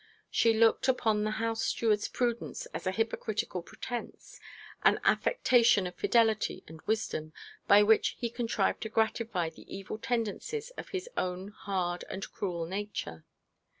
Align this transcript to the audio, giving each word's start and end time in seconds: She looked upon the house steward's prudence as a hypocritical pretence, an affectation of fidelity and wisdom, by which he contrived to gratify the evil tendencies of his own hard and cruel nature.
She 0.31 0.51
looked 0.53 0.87
upon 0.87 1.23
the 1.25 1.29
house 1.37 1.61
steward's 1.63 2.07
prudence 2.07 2.65
as 2.73 2.87
a 2.87 2.91
hypocritical 2.91 3.61
pretence, 3.61 4.39
an 4.81 4.99
affectation 5.05 5.85
of 5.85 5.93
fidelity 5.93 6.63
and 6.67 6.81
wisdom, 6.87 7.33
by 7.67 7.83
which 7.83 8.15
he 8.17 8.31
contrived 8.31 8.81
to 8.81 8.89
gratify 8.89 9.51
the 9.51 9.71
evil 9.71 9.99
tendencies 9.99 10.71
of 10.71 10.89
his 10.89 11.07
own 11.17 11.49
hard 11.49 12.03
and 12.09 12.31
cruel 12.31 12.65
nature. 12.65 13.25